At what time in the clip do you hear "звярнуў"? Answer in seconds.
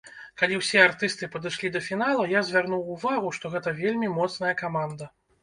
2.49-2.89